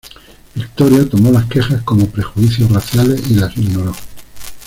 [0.55, 3.93] Victoria tomó las quejas como prejuicios raciales y las ignoró.